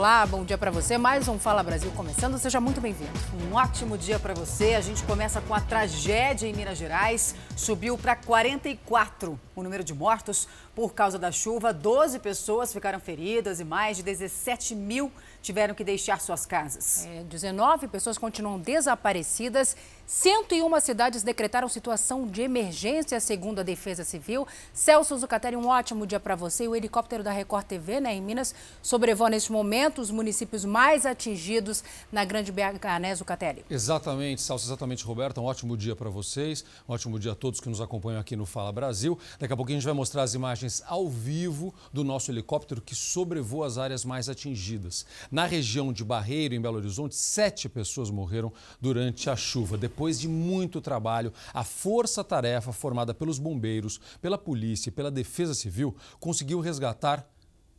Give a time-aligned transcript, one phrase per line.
[0.00, 0.96] Olá, bom dia para você.
[0.96, 2.38] Mais um Fala Brasil começando.
[2.38, 3.12] Seja muito bem-vindo.
[3.46, 4.72] Um ótimo dia para você.
[4.72, 7.34] A gente começa com a tragédia em Minas Gerais.
[7.54, 11.70] Subiu para 44 o número de mortos por causa da chuva.
[11.70, 15.12] 12 pessoas ficaram feridas e mais de 17 mil
[15.42, 17.04] tiveram que deixar suas casas.
[17.04, 19.76] É, 19 pessoas continuam desaparecidas.
[20.12, 24.44] 101 cidades decretaram situação de emergência, segundo a Defesa Civil.
[24.74, 26.66] Celso Zucatelli, um ótimo dia para você.
[26.66, 28.52] O helicóptero da Record TV, né, em Minas,
[28.82, 33.64] sobrevoa neste momento os municípios mais atingidos na Grande BH, né, Zucatelli?
[33.70, 35.40] Exatamente, Celso, exatamente, Roberto.
[35.40, 36.64] Um ótimo dia para vocês.
[36.88, 39.16] Um ótimo dia a todos que nos acompanham aqui no Fala Brasil.
[39.38, 42.96] Daqui a pouquinho a gente vai mostrar as imagens ao vivo do nosso helicóptero que
[42.96, 45.06] sobrevoa as áreas mais atingidas.
[45.30, 49.78] Na região de Barreiro, em Belo Horizonte, sete pessoas morreram durante a chuva.
[49.78, 55.94] Depois de muito trabalho, a força-tarefa formada pelos bombeiros, pela polícia e pela defesa civil
[56.18, 57.28] conseguiu resgatar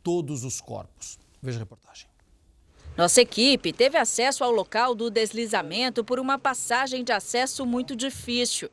[0.02, 1.18] todos os corpos.
[1.42, 2.06] Veja a reportagem.
[2.96, 8.70] Nossa equipe teve acesso ao local do deslizamento por uma passagem de acesso muito difícil.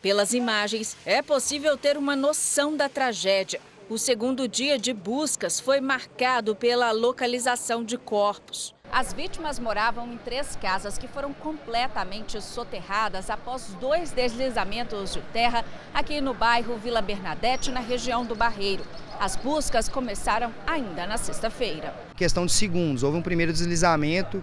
[0.00, 3.60] Pelas imagens, é possível ter uma noção da tragédia.
[3.90, 8.72] O segundo dia de buscas foi marcado pela localização de corpos.
[8.88, 15.64] As vítimas moravam em três casas que foram completamente soterradas após dois deslizamentos de terra
[15.92, 18.84] aqui no bairro Vila Bernadette, na região do Barreiro.
[19.18, 21.92] As buscas começaram ainda na sexta-feira.
[22.14, 24.40] Questão de segundos, houve um primeiro deslizamento,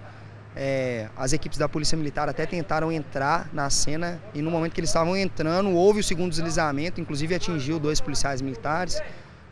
[0.58, 4.82] é, as equipes da Polícia Militar até tentaram entrar na cena e no momento que
[4.82, 9.00] eles estavam entrando, houve o segundo deslizamento, inclusive atingiu dois policiais militares,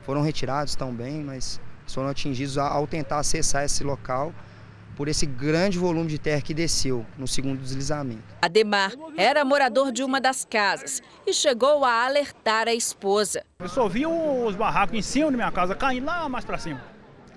[0.06, 4.34] foram retirados também, mas foram atingidos ao tentar acessar esse local
[4.96, 8.24] por esse grande volume de terra que desceu no segundo deslizamento.
[8.42, 13.44] Ademar era morador de uma das casas e chegou a alertar a esposa.
[13.60, 16.82] Eu só vi os barracos em cima da minha casa caindo lá mais para cima.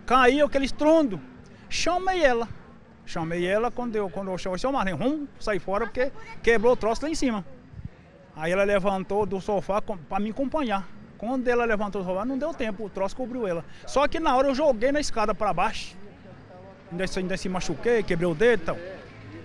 [0.07, 1.21] Caiu aquele estrondo.
[1.69, 2.49] Chamei ela.
[3.05, 6.77] Chamei ela, quando eu, quando eu chamei, seu Marlene, vamos sair fora porque quebrou o
[6.77, 7.45] troço lá em cima.
[8.37, 10.87] Aí ela levantou do sofá para me acompanhar.
[11.19, 13.65] Quando ela levantou sofá, não deu tempo, o troço cobriu ela.
[13.87, 15.97] Só que na hora eu joguei na escada para baixo.
[16.93, 18.77] Ainda, ainda se machuquei, quebrei o dedo e tal.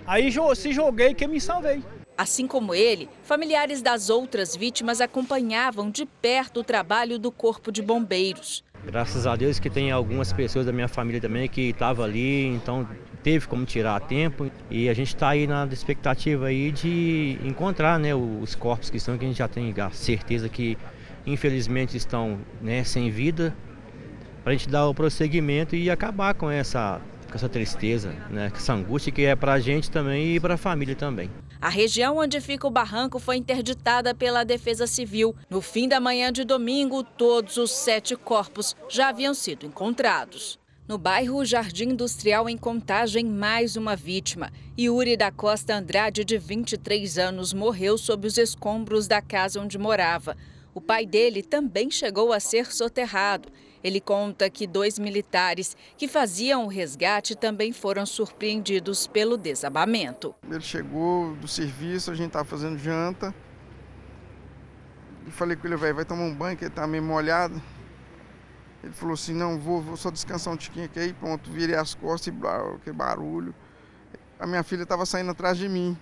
[0.06, 1.84] Aí se joguei que me salvei.
[2.16, 7.82] Assim como ele, familiares das outras vítimas acompanhavam de perto o trabalho do Corpo de
[7.82, 8.64] Bombeiros.
[8.86, 12.88] Graças a Deus que tem algumas pessoas da minha família também que estavam ali, então
[13.24, 17.98] teve como tirar a tempo e a gente está aí na expectativa aí de encontrar
[17.98, 20.78] né, os corpos que estão, que a gente já tem a certeza que
[21.26, 23.56] infelizmente estão né, sem vida,
[24.44, 28.58] para a gente dar o prosseguimento e acabar com essa, com essa tristeza, né, com
[28.58, 31.30] essa angústia que é para a gente também e para a família também.
[31.62, 35.34] A região onde fica o barranco foi interditada pela Defesa Civil.
[35.50, 40.60] No fim da manhã de domingo, todos os sete corpos já haviam sido encontrados.
[40.86, 44.52] No bairro Jardim Industrial, em Contagem, mais uma vítima.
[44.78, 50.36] Yuri da Costa Andrade, de 23 anos, morreu sob os escombros da casa onde morava.
[50.74, 53.50] O pai dele também chegou a ser soterrado.
[53.84, 60.34] Ele conta que dois militares que faziam o resgate também foram surpreendidos pelo desabamento.
[60.50, 63.36] Ele chegou do serviço, a gente estava fazendo janta.
[65.28, 67.62] E falei com ele, velho, vai tomar um banho, que ele está meio molhado.
[68.84, 71.94] Ele falou assim, não, vou, vou só descansar um tiquinho aqui, aí pronto, virei as
[71.94, 73.54] costas e que barulho.
[74.40, 75.98] A minha filha estava saindo atrás de mim.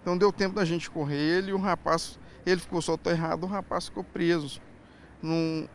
[0.00, 1.16] Então deu tempo da gente correr.
[1.16, 4.60] Ele e o rapaz, ele ficou errado, o rapaz ficou preso
[5.20, 5.68] num,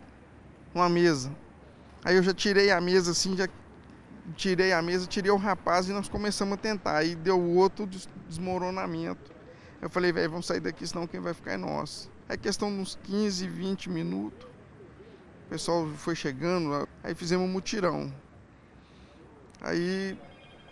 [0.73, 1.31] numa mesa.
[2.03, 3.47] Aí eu já tirei a mesa assim, já
[4.35, 6.97] tirei a mesa, tirei o rapaz e nós começamos a tentar.
[6.97, 7.85] Aí deu outro
[8.27, 9.31] desmoronamento.
[9.81, 12.09] Eu falei, velho, vamos sair daqui, senão quem vai ficar é nós.
[12.29, 14.51] É questão de uns 15, 20 minutos
[15.51, 18.09] pessoal foi chegando, aí fizemos um mutirão.
[19.59, 20.17] Aí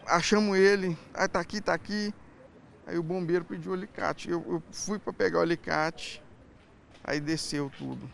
[0.07, 2.13] achamos ele, aí tá aqui, tá aqui.
[2.89, 4.31] Aí o bombeiro pediu o alicate.
[4.31, 6.19] Eu, eu fui para pegar o alicate,
[7.03, 8.09] aí desceu tudo.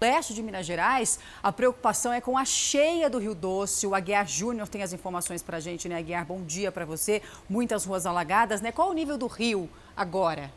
[0.00, 3.86] leste de Minas Gerais, a preocupação é com a cheia do Rio Doce.
[3.86, 6.24] O Aguiar Júnior tem as informações para a gente, né, Aguiar?
[6.24, 7.20] Bom dia para você.
[7.46, 8.72] Muitas ruas alagadas, né?
[8.72, 10.50] Qual o nível do rio agora?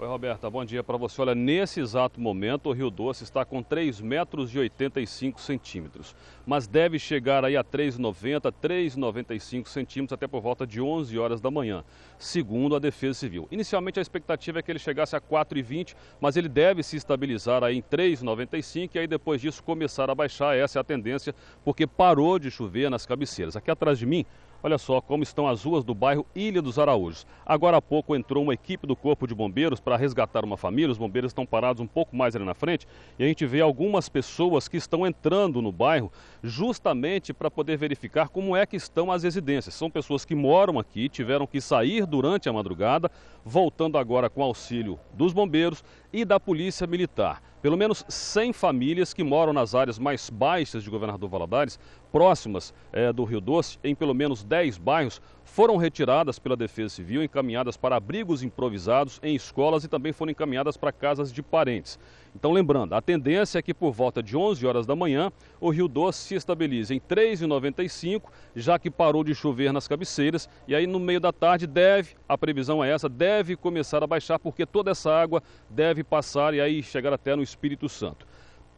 [0.00, 1.20] Oi, Roberta, bom dia para você.
[1.20, 6.14] Olha, nesse exato momento o Rio Doce está com 3 metros e 85 centímetros,
[6.46, 11.50] mas deve chegar aí a 3,90, 3,95 centímetros até por volta de 11 horas da
[11.50, 11.82] manhã,
[12.18, 13.46] segundo a Defesa Civil.
[13.50, 17.76] Inicialmente a expectativa é que ele chegasse a 4,20, mas ele deve se estabilizar aí
[17.76, 20.56] em 3,95 e aí depois disso começar a baixar.
[20.56, 21.34] Essa é a tendência,
[21.64, 23.56] porque parou de chover nas cabeceiras.
[23.56, 24.26] Aqui atrás de mim,
[24.60, 27.24] Olha só como estão as ruas do bairro Ilha dos Araújos.
[27.46, 30.90] Agora há pouco entrou uma equipe do Corpo de Bombeiros para resgatar uma família.
[30.90, 32.84] Os bombeiros estão parados um pouco mais ali na frente
[33.20, 36.10] e a gente vê algumas pessoas que estão entrando no bairro
[36.42, 39.76] justamente para poder verificar como é que estão as residências.
[39.76, 43.10] São pessoas que moram aqui, tiveram que sair durante a madrugada,
[43.44, 47.42] voltando agora com auxílio dos bombeiros e da Polícia Militar.
[47.62, 51.78] Pelo menos 100 famílias que moram nas áreas mais baixas de Governador Valadares,
[52.10, 55.20] próximas é, do Rio Doce, em pelo menos 10 bairros,
[55.52, 60.76] foram retiradas pela Defesa Civil, encaminhadas para abrigos improvisados em escolas e também foram encaminhadas
[60.76, 61.98] para casas de parentes.
[62.34, 65.88] Então, lembrando, a tendência é que por volta de 11 horas da manhã, o Rio
[65.88, 68.24] Doce se estabilize em 3,95,
[68.54, 72.38] já que parou de chover nas cabeceiras, e aí no meio da tarde deve, a
[72.38, 76.82] previsão é essa, deve começar a baixar, porque toda essa água deve passar e aí
[76.82, 78.26] chegar até no Espírito Santo.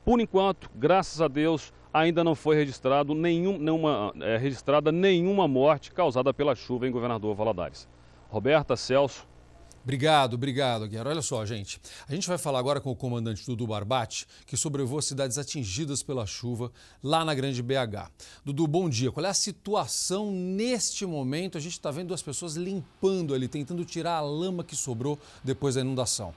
[0.04, 5.92] Por enquanto, graças a Deus, ainda não foi registrado nenhum, nenhuma, é, registrada nenhuma morte
[5.92, 7.88] causada pela chuva em Governador Valadares.
[8.28, 9.28] Roberta, Celso.
[9.82, 11.08] Obrigado, obrigado, Guerra.
[11.08, 11.80] Olha só, gente.
[12.06, 16.26] A gente vai falar agora com o comandante Dudu Barbate, que sobrevoa cidades atingidas pela
[16.26, 16.70] chuva
[17.02, 18.10] lá na Grande BH.
[18.44, 19.10] Dudu, bom dia.
[19.10, 21.56] Qual é a situação neste momento?
[21.56, 25.74] A gente está vendo as pessoas limpando ali, tentando tirar a lama que sobrou depois
[25.74, 26.34] da inundação.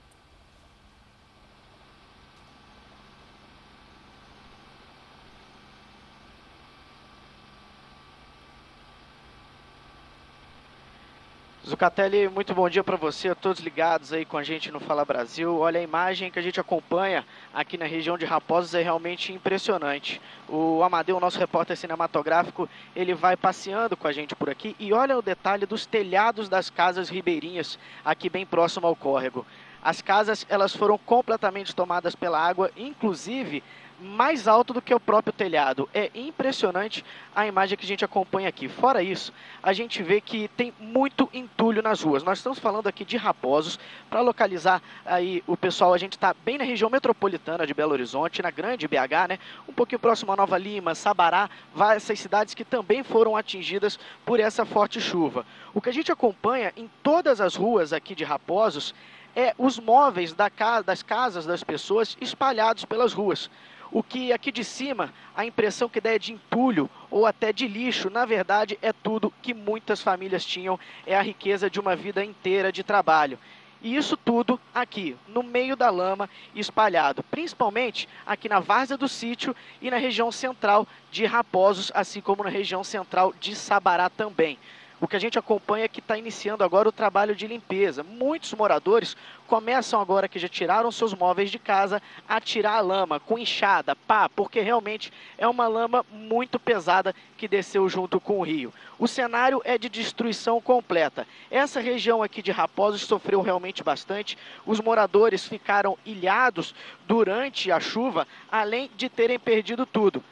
[11.84, 15.60] Zucatelli, muito bom dia para você, todos ligados aí com a gente no Fala Brasil.
[15.60, 20.22] Olha, a imagem que a gente acompanha aqui na região de Raposos é realmente impressionante.
[20.48, 25.18] O Amadeu, nosso repórter cinematográfico, ele vai passeando com a gente por aqui e olha
[25.18, 29.46] o detalhe dos telhados das casas ribeirinhas aqui bem próximo ao córrego.
[29.84, 33.62] As casas, elas foram completamente tomadas pela água, inclusive
[34.04, 35.90] mais alto do que o próprio telhado.
[35.94, 37.04] É impressionante
[37.34, 38.68] a imagem que a gente acompanha aqui.
[38.68, 42.24] Fora isso, a gente vê que tem muito entulho nas ruas.
[42.24, 43.80] Nós estamos falando aqui de Raposos.
[44.10, 48.42] Para localizar aí o pessoal, a gente está bem na região metropolitana de Belo Horizonte,
[48.42, 49.40] na grande BH, né?
[49.68, 51.50] Um pouquinho próximo a Nova Lima, Sabará,
[51.96, 55.46] essas cidades que também foram atingidas por essa forte chuva.
[55.74, 58.94] O que a gente acompanha em todas as ruas aqui de Raposos
[59.36, 63.50] é os móveis da casa, das casas das pessoas espalhados pelas ruas.
[63.94, 67.68] O que aqui de cima, a impressão que dá é de entulho ou até de
[67.68, 72.26] lixo, na verdade é tudo que muitas famílias tinham, é a riqueza de uma vida
[72.26, 73.38] inteira de trabalho.
[73.84, 79.56] E isso tudo aqui, no meio da lama, espalhado, principalmente aqui na várzea do sítio
[79.80, 84.58] e na região central de Raposos, assim como na região central de Sabará também.
[85.04, 88.04] O que a gente acompanha é que está iniciando agora o trabalho de limpeza.
[88.04, 93.20] Muitos moradores começam agora que já tiraram seus móveis de casa a tirar a lama
[93.20, 98.44] com enxada, pá, porque realmente é uma lama muito pesada que desceu junto com o
[98.44, 98.74] rio.
[98.98, 101.28] O cenário é de destruição completa.
[101.52, 104.38] Essa região aqui de Raposos sofreu realmente bastante.
[104.66, 106.74] Os moradores ficaram ilhados
[107.06, 110.24] durante a chuva, além de terem perdido tudo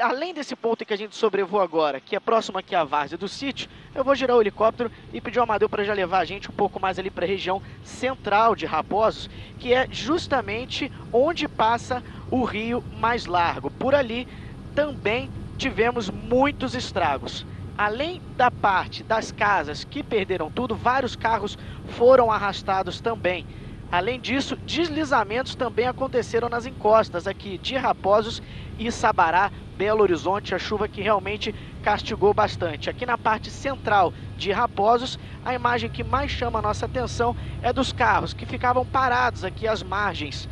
[0.00, 3.28] além desse ponto que a gente sobrevoa agora, que é próximo aqui à várzea do
[3.28, 6.50] sítio, eu vou girar o helicóptero e pedir ao Amadeu para já levar a gente
[6.50, 12.02] um pouco mais ali para a região central de Raposos, que é justamente onde passa
[12.30, 13.70] o rio mais largo.
[13.70, 14.26] Por ali
[14.74, 17.46] também tivemos muitos estragos.
[17.76, 21.58] Além da parte das casas que perderam tudo, vários carros
[21.90, 23.44] foram arrastados também.
[23.90, 28.42] Além disso, deslizamentos também aconteceram nas encostas aqui de Raposos
[28.78, 32.88] e Sabará, Belo Horizonte, a chuva que realmente castigou bastante.
[32.88, 37.72] Aqui na parte central de Raposos, a imagem que mais chama a nossa atenção é
[37.72, 40.48] dos carros que ficavam parados aqui às margens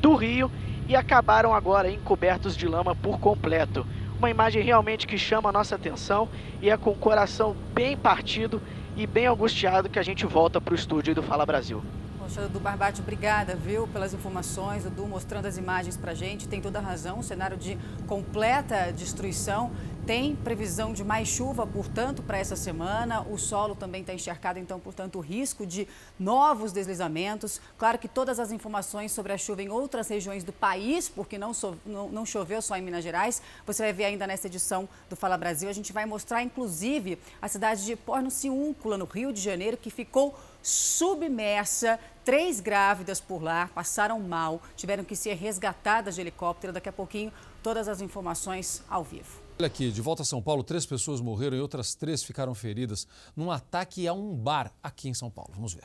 [0.00, 0.50] do rio
[0.88, 3.86] e acabaram agora encobertos de lama por completo.
[4.18, 6.28] Uma imagem realmente que chama a nossa atenção
[6.60, 8.62] e é com o coração bem partido
[8.96, 11.82] e bem angustiado que a gente volta para o estúdio do Fala Brasil.
[12.30, 14.84] Poxa, Dudu Barbate, obrigada, viu, pelas informações.
[14.84, 16.46] Dudu mostrando as imagens para gente.
[16.46, 19.72] Tem toda a razão, um cenário de completa destruição.
[20.06, 23.22] Tem previsão de mais chuva, portanto, para essa semana.
[23.22, 25.88] O solo também está encharcado, então, portanto, o risco de
[26.20, 27.60] novos deslizamentos.
[27.76, 31.52] Claro que todas as informações sobre a chuva em outras regiões do país, porque não,
[31.52, 35.16] so, não, não choveu só em Minas Gerais, você vai ver ainda nessa edição do
[35.16, 35.68] Fala Brasil.
[35.68, 40.38] A gente vai mostrar, inclusive, a cidade de Porno-Ciúncula, no Rio de Janeiro, que ficou
[40.62, 41.98] submersa.
[42.24, 46.72] Três grávidas por lá passaram mal, tiveram que ser resgatadas de helicóptero.
[46.72, 49.40] Daqui a pouquinho, todas as informações ao vivo.
[49.58, 53.06] Olha aqui, de volta a São Paulo, três pessoas morreram e outras três ficaram feridas
[53.36, 55.52] num ataque a um bar aqui em São Paulo.
[55.54, 55.84] Vamos ver.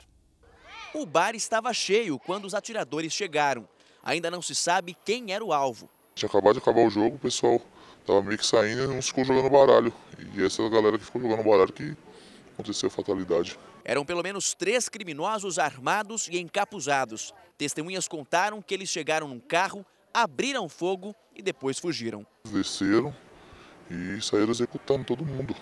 [0.94, 3.68] O bar estava cheio quando os atiradores chegaram.
[4.02, 5.90] Ainda não se sabe quem era o alvo.
[6.14, 7.60] Tinha acabado de acabar o jogo, o pessoal
[8.00, 9.92] estava meio que saindo e uns ficou jogando baralho.
[10.34, 11.98] E essa galera que ficou jogando baralho que
[12.56, 13.60] aconteceu a fatalidade.
[13.84, 17.34] Eram pelo menos três criminosos armados e encapuzados.
[17.58, 22.26] Testemunhas contaram que eles chegaram num carro, abriram fogo e depois fugiram.
[22.46, 23.14] Desceram
[23.92, 25.56] e saíram executando todo mundo,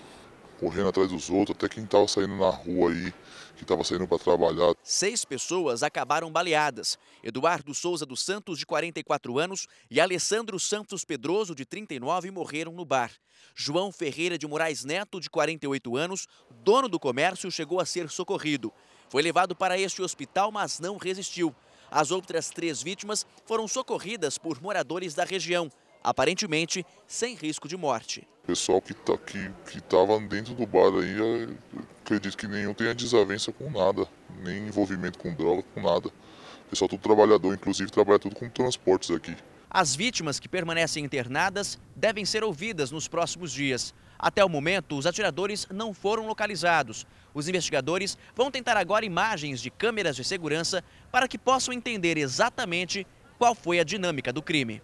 [0.64, 3.12] correndo atrás dos outros, até quem estava saindo na rua aí,
[3.54, 4.74] que estava saindo para trabalhar.
[4.82, 6.98] Seis pessoas acabaram baleadas.
[7.22, 12.84] Eduardo Souza dos Santos, de 44 anos, e Alessandro Santos Pedroso, de 39, morreram no
[12.84, 13.10] bar.
[13.54, 16.26] João Ferreira de Moraes Neto, de 48 anos,
[16.64, 18.72] dono do comércio, chegou a ser socorrido.
[19.10, 21.54] Foi levado para este hospital, mas não resistiu.
[21.90, 25.70] As outras três vítimas foram socorridas por moradores da região,
[26.04, 28.28] aparentemente sem risco de morte.
[28.44, 29.18] O pessoal que tá
[29.74, 31.48] estava dentro do bar aí,
[32.02, 34.06] acredito que nenhum tenha desavença com nada,
[34.42, 36.08] nem envolvimento com droga, com nada.
[36.08, 39.34] O pessoal tudo trabalhador, inclusive trabalha tudo com transportes aqui.
[39.70, 43.94] As vítimas que permanecem internadas devem ser ouvidas nos próximos dias.
[44.18, 47.06] Até o momento, os atiradores não foram localizados.
[47.32, 53.06] Os investigadores vão tentar agora imagens de câmeras de segurança para que possam entender exatamente
[53.38, 54.80] qual foi a dinâmica do crime.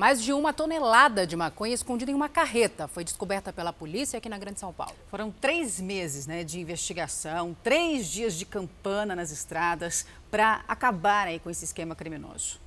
[0.00, 4.30] Mais de uma tonelada de maconha escondida em uma carreta foi descoberta pela polícia aqui
[4.30, 4.96] na Grande São Paulo.
[5.10, 11.38] Foram três meses né, de investigação, três dias de campana nas estradas para acabar aí
[11.38, 12.58] com esse esquema criminoso.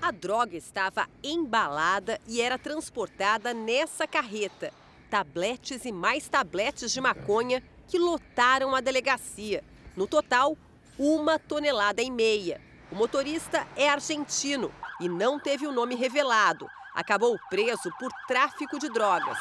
[0.00, 4.72] A droga estava embalada e era transportada nessa carreta.
[5.10, 9.64] Tabletes e mais tabletes de maconha que lotaram a delegacia.
[9.96, 10.56] No total,
[10.96, 12.60] uma tonelada e meia.
[12.90, 16.68] O motorista é argentino e não teve o nome revelado.
[16.94, 19.38] Acabou preso por tráfico de drogas.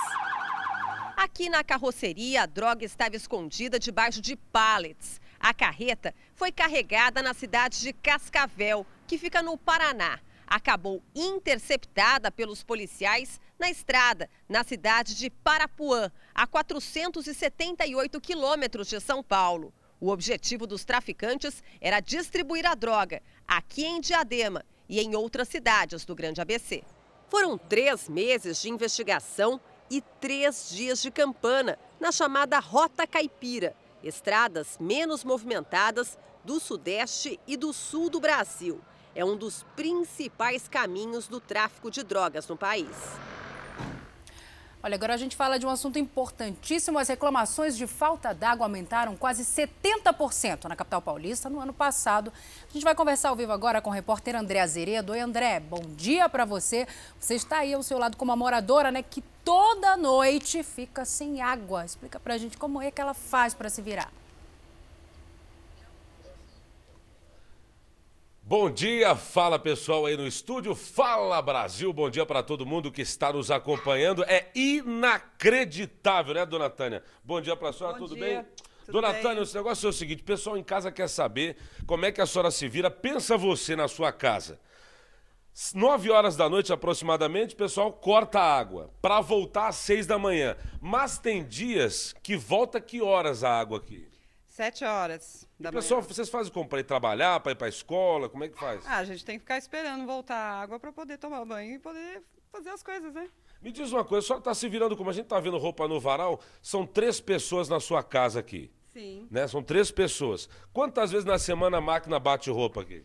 [1.16, 5.22] Aqui na carroceria, a droga estava escondida debaixo de pallets.
[5.40, 10.20] A carreta foi carregada na cidade de Cascavel, que fica no Paraná
[10.54, 19.24] acabou interceptada pelos policiais na estrada, na cidade de Parapuã, a 478 quilômetros de São
[19.24, 19.74] Paulo.
[20.00, 26.06] O objetivo dos traficantes era distribuir a droga aqui em Diadema e em outras cidades
[26.06, 26.84] do Grande ABC.
[27.30, 29.60] Foram três meses de investigação
[29.90, 37.56] e três dias de campana na chamada Rota Caipira, estradas menos movimentadas do Sudeste e
[37.56, 38.82] do Sul do Brasil
[39.16, 42.88] é um dos principais caminhos do tráfico de drogas no país.
[44.86, 47.00] Olha, agora a gente fala de um assunto importantíssimo.
[47.00, 52.34] As reclamações de falta d'água aumentaram quase 70% na capital paulista no ano passado.
[52.70, 55.13] A gente vai conversar ao vivo agora com o repórter André Azeredo.
[55.13, 56.86] Oi, André, bom dia para você.
[57.18, 61.42] Você está aí ao seu lado como uma moradora, né, que toda noite fica sem
[61.42, 61.86] água.
[61.86, 64.12] Explica pra gente como é que ela faz para se virar.
[68.56, 73.02] Bom dia, fala pessoal aí no estúdio, fala Brasil, bom dia para todo mundo que
[73.02, 74.24] está nos acompanhando.
[74.26, 77.02] É inacreditável, né, dona Tânia?
[77.24, 78.24] Bom dia para a senhora, bom tudo dia.
[78.24, 78.46] bem?
[78.86, 79.24] Tudo dona bem?
[79.24, 81.58] Tânia, o negócio é o seguinte: o pessoal em casa quer saber
[81.88, 82.92] como é que a senhora se vira.
[82.92, 84.60] Pensa você na sua casa.
[85.74, 90.20] Nove horas da noite aproximadamente, o pessoal corta a água para voltar às seis da
[90.20, 90.56] manhã.
[90.80, 94.12] Mas tem dias que volta que horas a água aqui?
[94.54, 96.70] Sete horas da e, pessoal, vocês fazem como?
[96.70, 98.30] Para ir trabalhar, para ir para a escola?
[98.30, 98.86] Como é que faz?
[98.86, 101.80] Ah, a gente tem que ficar esperando voltar a água para poder tomar banho e
[101.80, 103.28] poder fazer as coisas, né?
[103.60, 106.00] Me diz uma coisa, só está se virando como a gente está vendo roupa no
[106.00, 108.70] varal, são três pessoas na sua casa aqui.
[108.94, 109.28] Sim.
[109.32, 109.48] Né?
[109.48, 110.48] São três pessoas.
[110.72, 113.04] Quantas vezes na semana a máquina bate roupa aqui?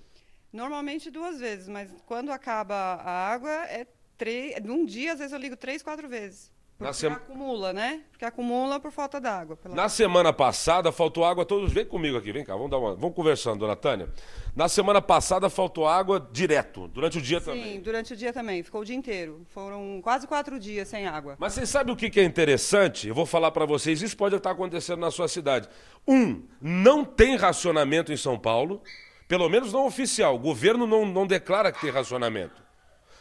[0.53, 3.87] Normalmente duas vezes, mas quando acaba a água, é
[4.19, 4.63] três.
[4.63, 6.53] Num dia, às vezes eu ligo três, quatro vezes.
[6.79, 7.11] Porque sem...
[7.11, 8.03] acumula, né?
[8.13, 9.57] Porque acumula por falta d'água.
[9.57, 9.75] Pela...
[9.75, 11.73] Na semana passada faltou água todos.
[11.73, 12.95] Vem comigo aqui, vem cá, vamos dar uma.
[12.95, 14.09] Vamos conversando, dona Tânia.
[14.55, 17.65] Na semana passada faltou água direto, durante o dia Sim, também.
[17.65, 18.63] Sim, durante o dia também.
[18.63, 19.45] Ficou o dia inteiro.
[19.49, 21.37] Foram quase quatro dias sem água.
[21.41, 23.09] Mas vocês sabem o que é interessante?
[23.09, 24.01] Eu vou falar para vocês.
[24.01, 25.69] Isso pode estar acontecendo na sua cidade.
[26.07, 28.81] Um, não tem racionamento em São Paulo.
[29.27, 30.37] Pelo menos não oficial.
[30.37, 32.69] O governo não, não declara que tem racionamento.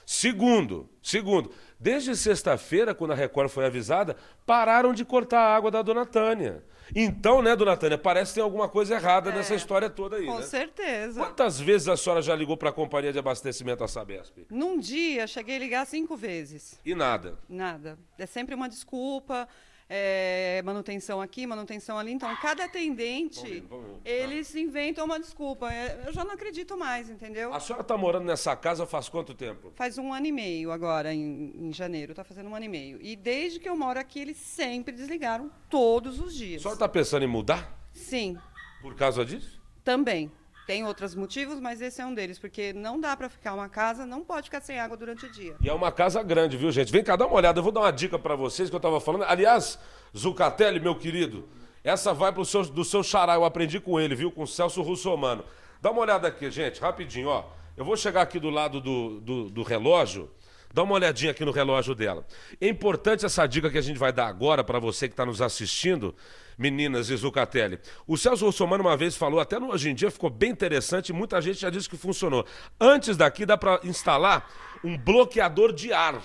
[0.09, 4.15] Segundo, segundo, Desde sexta-feira, quando a Record foi avisada,
[4.45, 6.63] pararam de cortar a água da Dona Tânia.
[6.95, 10.25] Então, né, Dona Tânia, parece que tem alguma coisa errada é, nessa história toda aí,
[10.25, 10.41] Com né?
[10.41, 11.19] certeza.
[11.19, 14.45] Quantas vezes a senhora já ligou para a companhia de abastecimento, a Sabesp?
[14.49, 16.79] Num dia, cheguei a ligar cinco vezes.
[16.85, 17.37] E nada?
[17.47, 17.99] Nada.
[18.17, 19.47] É sempre uma desculpa
[19.89, 22.11] é, manutenção aqui, manutenção ali.
[22.11, 24.09] Então, cada atendente, ver, vamos ver.
[24.09, 24.59] eles ah.
[24.59, 25.71] inventam uma desculpa.
[25.71, 27.53] É, eu já não acredito mais, entendeu?
[27.53, 29.71] A senhora está morando nessa casa faz quanto tempo?
[29.75, 32.11] Faz um ano e meio agora, em, em janeiro.
[32.11, 32.99] Está fazendo um ano e meio.
[33.01, 36.61] E desde que eu moro aqui, eles sempre desligaram todos os dias.
[36.61, 37.77] A senhora está pensando em mudar?
[37.93, 38.37] Sim.
[38.81, 39.61] Por causa disso?
[39.83, 40.31] Também.
[40.67, 44.05] Tem outros motivos, mas esse é um deles, porque não dá para ficar uma casa,
[44.05, 45.55] não pode ficar sem água durante o dia.
[45.61, 46.91] E é uma casa grande, viu, gente?
[46.91, 47.59] Vem cá, dá uma olhada.
[47.59, 49.23] Eu vou dar uma dica para vocês que eu estava falando.
[49.23, 49.79] Aliás,
[50.15, 51.47] Zucatelli, meu querido,
[51.85, 53.35] essa vai pro seu, do seu xará.
[53.35, 54.29] Eu aprendi com ele, viu?
[54.29, 55.45] Com o Celso Russomano.
[55.81, 57.45] Dá uma olhada aqui, gente, rapidinho, ó.
[57.77, 60.29] Eu vou chegar aqui do lado do, do, do relógio.
[60.73, 62.25] Dá uma olhadinha aqui no relógio dela.
[62.59, 65.41] É importante essa dica que a gente vai dar agora para você que está nos
[65.41, 66.13] assistindo,
[66.57, 67.79] meninas e Zucatelli.
[68.05, 71.41] O Celso Russomano uma vez falou, até no, hoje em dia ficou bem interessante, muita
[71.41, 72.45] gente já disse que funcionou.
[72.79, 74.49] Antes daqui dá para instalar
[74.83, 76.21] um bloqueador de ar.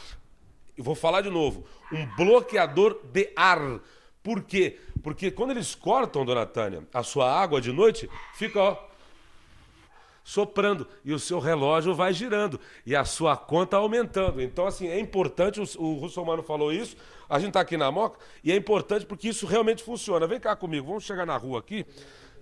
[0.77, 3.81] Vou falar de novo, um bloqueador de ar.
[4.23, 4.79] Por quê?
[5.03, 8.92] Porque quando eles cortam, dona Tânia, a sua água de noite, fica, ó,
[10.25, 14.41] soprando e o seu relógio vai girando e a sua conta aumentando.
[14.41, 16.97] Então, assim, é importante, o, o Russomano falou isso,
[17.29, 20.27] a gente está aqui na Moca e é importante porque isso realmente funciona.
[20.27, 21.85] Vem cá comigo, vamos chegar na rua aqui,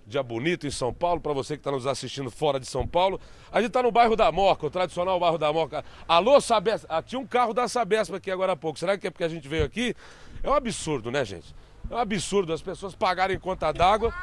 [0.05, 3.19] dia bonito em São Paulo, para você que está nos assistindo fora de São Paulo.
[3.51, 5.83] A gente está no bairro da Moca, o tradicional bairro da Moca.
[6.07, 9.09] Alô, Sabesp, ah, tinha um carro da Sabesp aqui agora há pouco, será que é
[9.09, 9.95] porque a gente veio aqui?
[10.43, 11.55] É um absurdo, né, gente?
[11.89, 14.13] É um absurdo as pessoas pagarem conta d'água.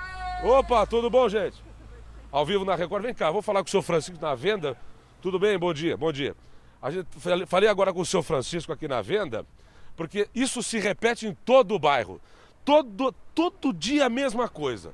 [0.43, 1.68] Opa, tudo bom, gente?
[2.31, 3.03] Ao vivo na Record.
[3.03, 4.77] Vem cá, vou falar com o senhor Francisco na venda.
[5.21, 5.59] Tudo bem?
[5.59, 6.37] Bom dia, bom dia.
[6.81, 7.09] A gente,
[7.47, 9.45] falei agora com o senhor Francisco aqui na venda,
[9.97, 12.21] porque isso se repete em todo o bairro.
[12.65, 14.93] Todo, todo dia a mesma coisa.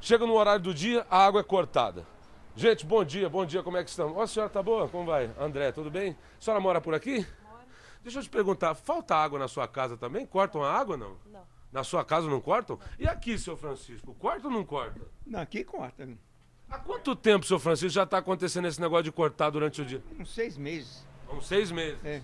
[0.00, 2.06] Chega no horário do dia, a água é cortada.
[2.54, 4.14] Gente, bom dia, bom dia, como é que estão?
[4.16, 4.88] Ó, a senhora tá boa?
[4.88, 5.30] Como vai?
[5.38, 6.16] André, tudo bem?
[6.38, 7.26] A senhora mora por aqui?
[7.42, 7.64] Mora.
[8.02, 10.24] Deixa eu te perguntar, falta água na sua casa também?
[10.24, 11.16] Cortam a água não?
[11.26, 11.42] Não.
[11.72, 12.78] Na sua casa não cortam?
[12.98, 15.00] E aqui, senhor Francisco, corta ou não corta?
[15.26, 16.08] Não, aqui corta.
[16.70, 20.02] Há quanto tempo, seu Francisco, já está acontecendo esse negócio de cortar durante o dia?
[20.18, 21.06] Uns seis meses.
[21.30, 22.04] Uns seis meses?
[22.04, 22.22] É.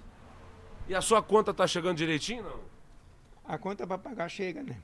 [0.88, 2.60] E a sua conta está chegando direitinho, não?
[3.44, 4.76] A conta para pagar chega, né?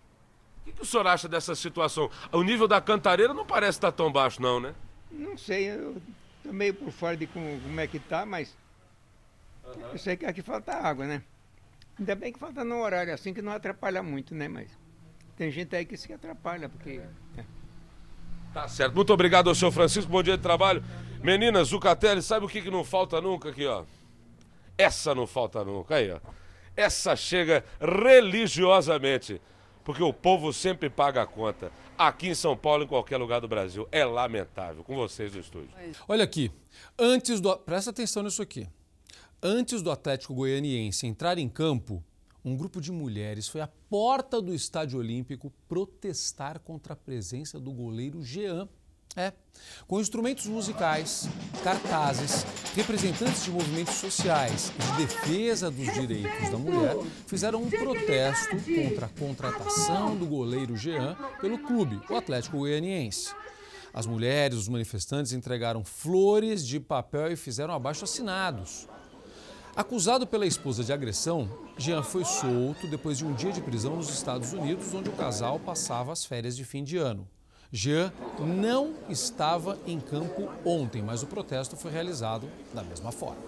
[0.61, 2.11] O que, que, o senhor acha dessa situação?
[2.33, 4.75] O nível da cantareira não parece estar tá tão baixo, não, né?
[5.11, 6.01] Não sei, eu
[6.43, 8.57] tô meio por fora de como, como é que tá, mas
[9.65, 9.93] uhum.
[9.93, 11.23] eu sei que aqui falta água, né?
[11.99, 14.47] Ainda bem que falta no horário assim que não atrapalha muito, né?
[14.47, 14.71] Mas
[15.37, 17.01] tem gente aí que se atrapalha, porque.
[17.37, 17.58] É.
[18.53, 18.95] Tá certo.
[18.95, 20.11] Muito obrigado ao senhor Francisco.
[20.11, 20.83] Bom dia de trabalho.
[21.23, 23.85] Meninas, Zucatelli, sabe o que, que não falta nunca aqui, ó?
[24.77, 25.97] Essa não falta nunca.
[25.97, 26.19] Aí, ó.
[26.77, 29.41] Essa chega religiosamente.
[29.85, 31.73] Porque o povo sempre paga a conta.
[31.97, 33.89] Aqui em São Paulo, em qualquer lugar do Brasil.
[33.91, 34.85] É lamentável.
[34.85, 35.71] Com vocês no estúdio.
[36.07, 36.53] Olha aqui.
[36.99, 37.57] Antes do.
[37.57, 38.69] Presta atenção nisso aqui.
[39.43, 42.05] Antes do Atlético Goianiense entrar em campo,
[42.45, 47.73] um grupo de mulheres foi à porta do Estádio Olímpico protestar contra a presença do
[47.73, 48.69] goleiro Jean.
[49.17, 49.33] É,
[49.89, 51.29] com instrumentos musicais,
[51.65, 52.45] cartazes,
[52.77, 56.95] representantes de movimentos sociais e de defesa dos direitos da mulher
[57.27, 63.35] fizeram um protesto contra a contratação do goleiro Jean pelo clube, o Atlético Goianiense.
[63.93, 68.87] As mulheres, os manifestantes entregaram flores de papel e fizeram abaixo assinados.
[69.79, 74.09] Acusado pela esposa de agressão, Jean foi solto depois de um dia de prisão nos
[74.09, 77.25] Estados Unidos, onde o casal passava as férias de fim de ano.
[77.71, 83.41] Jean não estava em campo ontem, mas o protesto foi realizado da mesma forma.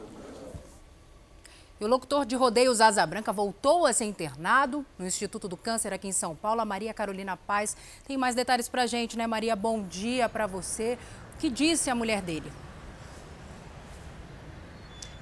[1.81, 6.07] O locutor de rodeios Asa Branca voltou a ser internado no Instituto do Câncer aqui
[6.07, 6.61] em São Paulo.
[6.61, 9.57] A Maria Carolina Paz tem mais detalhes para gente, né, Maria?
[9.57, 10.97] Bom dia para você.
[11.35, 12.53] O que disse a mulher dele?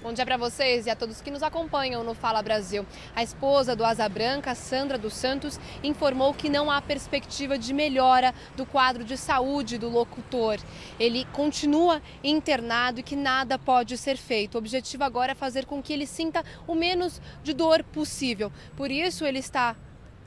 [0.00, 2.87] Bom dia para vocês e a todos que nos acompanham no Fala Brasil.
[3.16, 8.32] A esposa do Asa Branca, Sandra dos Santos, informou que não há perspectiva de melhora
[8.56, 10.61] do quadro de saúde do locutor.
[11.00, 14.54] Ele continua internado e que nada pode ser feito.
[14.54, 18.52] O objetivo agora é fazer com que ele sinta o menos de dor possível.
[18.76, 19.74] Por isso, ele está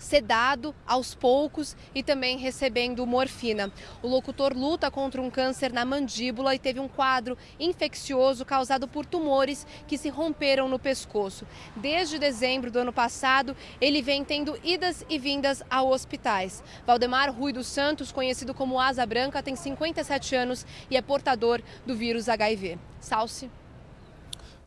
[0.02, 3.72] sedado aos poucos e também recebendo morfina.
[4.02, 9.06] O locutor luta contra um câncer na mandíbula e teve um quadro infeccioso causado por
[9.06, 11.46] tumores que se romperam no pescoço.
[11.76, 16.64] Desde dezembro do ano passado, ele vem tendo idas e vindas a hospitais.
[16.86, 21.96] Valdemar Rui dos Santos, conhecido como Asa Branca, tem 57 anos e é portador do
[21.96, 22.80] vírus HIV.
[23.00, 23.61] Salce.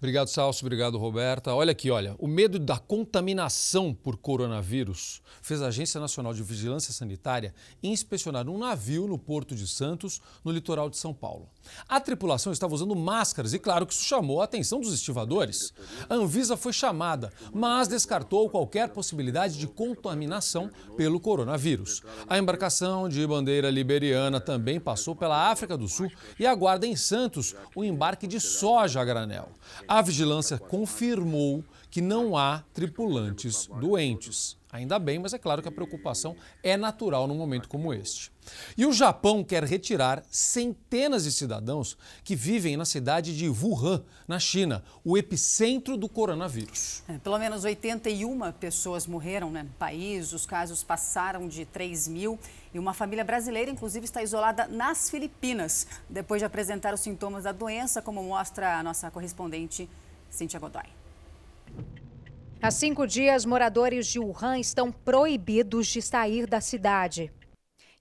[0.05, 0.67] Obrigado, Salso.
[0.67, 1.55] Obrigado, Roberta.
[1.55, 2.15] Olha aqui, olha.
[2.19, 8.59] O medo da contaminação por coronavírus fez a Agência Nacional de Vigilância Sanitária inspecionar um
[8.59, 11.49] navio no Porto de Santos, no litoral de São Paulo.
[11.89, 15.73] A tripulação estava usando máscaras e, claro, que isso chamou a atenção dos estivadores.
[16.09, 22.03] A Anvisa foi chamada, mas descartou qualquer possibilidade de contaminação pelo coronavírus.
[22.29, 27.55] A embarcação de bandeira liberiana também passou pela África do Sul e aguarda em Santos
[27.75, 29.49] o embarque de soja a granel.
[29.87, 34.57] A vigilância confirmou que não há tripulantes doentes.
[34.73, 38.34] Ainda bem, mas é claro que a preocupação é natural num momento como este.
[38.77, 44.39] E o Japão quer retirar centenas de cidadãos que vivem na cidade de Wuhan, na
[44.39, 47.03] China, o epicentro do coronavírus.
[47.09, 52.39] É, pelo menos 81 pessoas morreram né, no país, os casos passaram de 3 mil
[52.73, 57.53] e uma família brasileira, inclusive, está isolada nas Filipinas, depois de apresentar os sintomas da
[57.53, 59.89] doença, como mostra a nossa correspondente
[60.29, 60.83] Cíntia Godoy.
[62.61, 67.31] Há cinco dias, moradores de Wuhan estão proibidos de sair da cidade.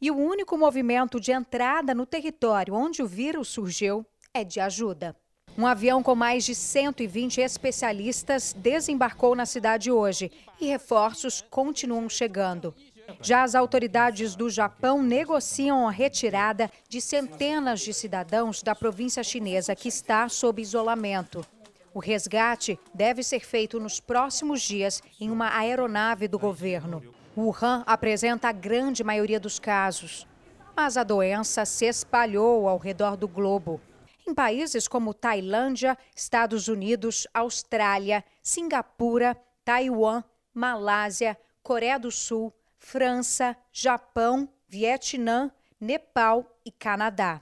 [0.03, 5.15] E o único movimento de entrada no território onde o vírus surgiu é de ajuda.
[5.57, 12.75] Um avião com mais de 120 especialistas desembarcou na cidade hoje e reforços continuam chegando.
[13.21, 19.73] Já as autoridades do Japão negociam a retirada de centenas de cidadãos da província chinesa
[19.73, 21.45] que está sob isolamento.
[21.93, 27.01] O resgate deve ser feito nos próximos dias em uma aeronave do governo.
[27.35, 30.27] Wuhan apresenta a grande maioria dos casos,
[30.75, 33.81] mas a doença se espalhou ao redor do globo.
[34.27, 44.47] Em países como Tailândia, Estados Unidos, Austrália, Singapura, Taiwan, Malásia, Coreia do Sul, França, Japão,
[44.67, 47.41] Vietnã, Nepal e Canadá.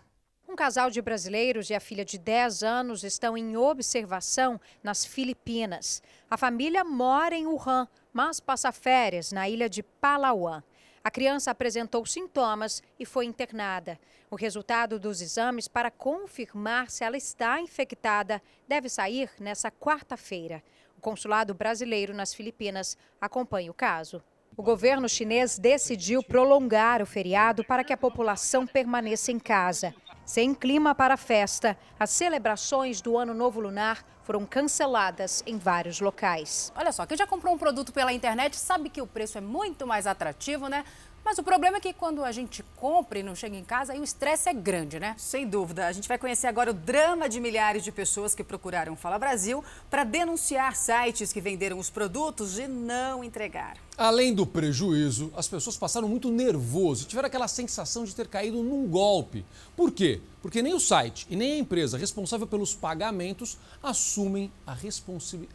[0.62, 6.04] Casal de brasileiros e a filha de 10 anos estão em observação nas Filipinas.
[6.30, 10.62] A família mora em Wuhan, mas passa férias na ilha de Palawan.
[11.04, 14.00] A criança apresentou sintomas e foi internada.
[14.30, 20.62] O resultado dos exames para confirmar se ela está infectada deve sair nessa quarta-feira.
[20.96, 24.24] O consulado brasileiro nas Filipinas acompanha o caso.
[24.56, 29.92] O governo chinês decidiu prolongar o feriado para que a população permaneça em casa.
[30.26, 36.00] Sem clima para a festa, as celebrações do Ano Novo Lunar foram canceladas em vários
[36.00, 36.72] locais.
[36.76, 39.86] Olha só, quem já comprou um produto pela internet sabe que o preço é muito
[39.86, 40.86] mais atrativo, né?
[41.24, 44.00] Mas o problema é que quando a gente compra e não chega em casa, aí
[44.00, 45.16] o estresse é grande, né?
[45.18, 45.88] Sem dúvida.
[45.88, 49.64] A gente vai conhecer agora o drama de milhares de pessoas que procuraram Fala Brasil
[49.90, 53.78] para denunciar sites que venderam os produtos e não entregar.
[53.98, 58.64] Além do prejuízo, as pessoas passaram muito nervoso e tiveram aquela sensação de ter caído
[58.64, 59.46] num golpe.
[59.76, 60.20] Por quê?
[60.42, 64.76] Porque nem o site e nem a empresa responsável pelos pagamentos assumem a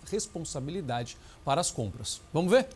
[0.09, 2.21] responsabilidade para as compras.
[2.33, 2.69] Vamos ver?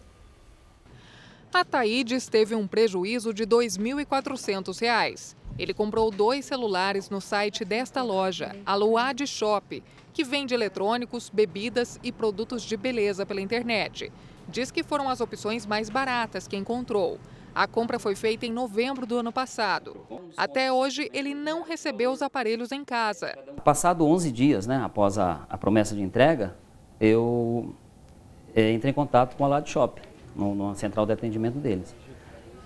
[1.53, 5.35] Ataídes teve um prejuízo de R$ 2.400.
[5.59, 9.83] Ele comprou dois celulares no site desta loja, a Luad Shop,
[10.13, 14.13] que vende eletrônicos, bebidas e produtos de beleza pela internet.
[14.49, 17.19] Diz que foram as opções mais baratas que encontrou.
[17.53, 19.97] A compra foi feita em novembro do ano passado.
[20.37, 23.37] Até hoje, ele não recebeu os aparelhos em casa.
[23.65, 26.57] Passado 11 dias, né, após a, a promessa de entrega,
[27.01, 27.75] eu
[28.55, 30.01] é, entrei em contato com a Lad Shop
[30.35, 31.95] no, na central de atendimento deles.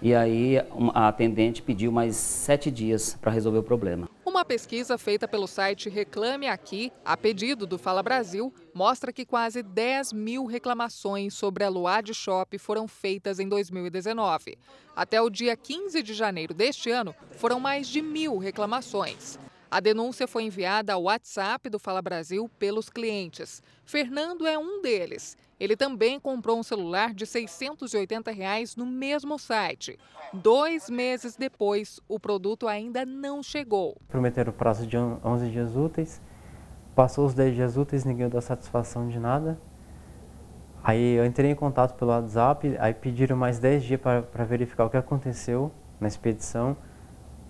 [0.02, 0.58] E aí
[0.92, 4.08] a atendente pediu mais sete dias para resolver o problema.
[4.22, 9.62] Uma pesquisa feita pelo site Reclame Aqui, a pedido do Fala Brasil, mostra que quase
[9.62, 14.58] 10 mil reclamações sobre a Luad Shop foram feitas em 2019.
[14.94, 19.38] Até o dia 15 de janeiro deste ano, foram mais de mil reclamações.
[19.70, 23.62] A denúncia foi enviada ao WhatsApp do Fala Brasil pelos clientes.
[23.84, 25.36] Fernando é um deles.
[25.58, 29.98] Ele também comprou um celular de 680 reais no mesmo site.
[30.32, 33.96] Dois meses depois, o produto ainda não chegou.
[34.08, 36.20] Prometeram o prazo de 11 dias úteis.
[36.94, 39.60] Passou os 10 dias úteis, ninguém deu satisfação de nada.
[40.82, 44.90] Aí eu entrei em contato pelo WhatsApp, aí pediram mais 10 dias para verificar o
[44.90, 46.76] que aconteceu na expedição.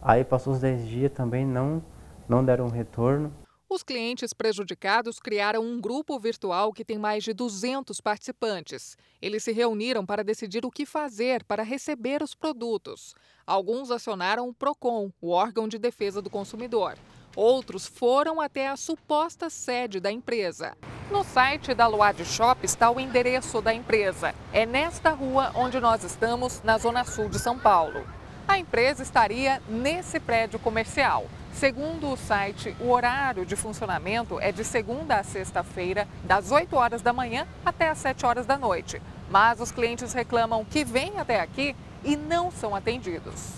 [0.00, 1.82] Aí passou os 10 dias também, não
[2.28, 3.32] não deram retorno.
[3.74, 8.96] Os clientes prejudicados criaram um grupo virtual que tem mais de 200 participantes.
[9.20, 13.16] Eles se reuniram para decidir o que fazer para receber os produtos.
[13.44, 16.96] Alguns acionaram o PROCON, o órgão de defesa do consumidor.
[17.34, 20.76] Outros foram até a suposta sede da empresa.
[21.10, 24.36] No site da Luad Shop está o endereço da empresa.
[24.52, 28.06] É nesta rua onde nós estamos, na zona sul de São Paulo.
[28.46, 31.26] A empresa estaria nesse prédio comercial.
[31.54, 37.00] Segundo o site, o horário de funcionamento é de segunda a sexta-feira, das 8 horas
[37.00, 39.00] da manhã até as 7 horas da noite.
[39.30, 43.52] Mas os clientes reclamam que vêm até aqui e não são atendidos.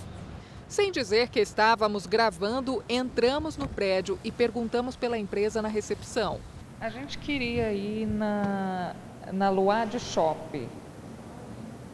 [0.68, 6.40] Sem dizer que estávamos gravando, entramos no prédio e perguntamos pela empresa na recepção.
[6.81, 8.94] A gente queria ir na,
[9.33, 10.68] na Luad Shop.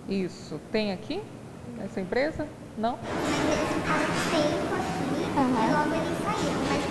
[0.09, 1.23] Isso, tem aqui?
[1.81, 2.47] Essa empresa?
[2.77, 2.95] Não?
[5.35, 5.73] Uhum.
[5.73, 5.91] Logo
[6.69, 6.85] mas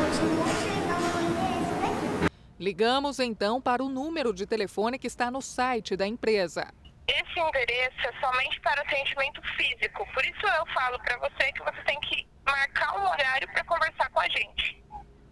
[0.61, 2.31] chegando endereço daqui.
[2.59, 6.67] Ligamos então para o número de telefone que está no site da empresa.
[7.07, 10.07] esse endereço é somente para atendimento físico.
[10.13, 14.09] Por isso eu falo para você que você tem que marcar um horário para conversar
[14.11, 14.81] com a gente.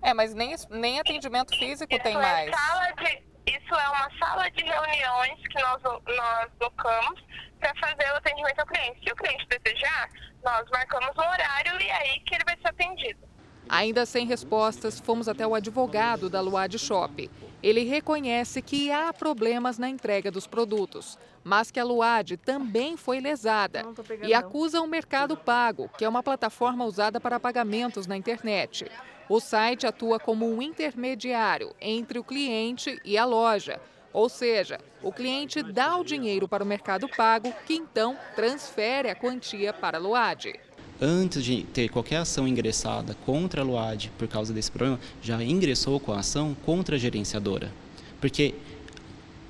[0.02, 2.56] É, mas nem, nem atendimento físico isso tem é mais.
[2.56, 7.22] Sala de, isso é uma sala de reuniões que nós, nós locamos
[7.60, 9.00] para fazer o atendimento ao cliente.
[9.04, 10.10] Se o cliente desejar,
[10.44, 13.29] nós marcamos um horário e é aí que ele vai ser atendido.
[13.70, 17.30] Ainda sem respostas, fomos até o advogado da Luad Shop.
[17.62, 23.20] Ele reconhece que há problemas na entrega dos produtos, mas que a Luad também foi
[23.20, 23.86] lesada
[24.24, 28.90] e acusa o Mercado Pago, que é uma plataforma usada para pagamentos na internet.
[29.30, 33.80] O site atua como um intermediário entre o cliente e a loja.
[34.12, 39.16] Ou seja, o cliente dá o dinheiro para o Mercado Pago, que então transfere a
[39.16, 40.60] quantia para a Luad
[41.02, 46.00] antes de ter qualquer ação ingressada contra a Luad por causa desse problema, já ingressou
[46.00, 47.72] com a ação contra a gerenciadora.
[48.20, 48.56] Porque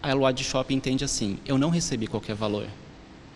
[0.01, 2.67] a Luad Shop entende assim: eu não recebi qualquer valor.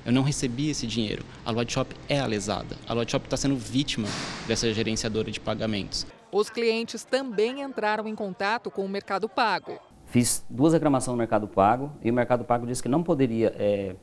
[0.06, 1.24] Eu não recebi esse dinheiro.
[1.46, 2.76] A Luad Shop é a lesada.
[2.88, 4.08] A Luad Shop está sendo vítima
[4.46, 6.06] dessa gerenciadora de pagamentos.
[6.30, 9.80] Os clientes também entraram em contato com o Mercado Pago.
[10.08, 13.96] Fiz duas reclamações no Mercado Pago e o Mercado Pago disse que não poderia é,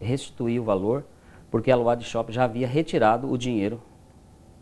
[0.00, 1.04] restituir o valor
[1.54, 3.80] porque a Luad Shop já havia retirado o dinheiro